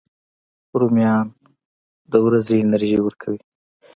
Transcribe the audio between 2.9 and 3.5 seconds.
ورکوي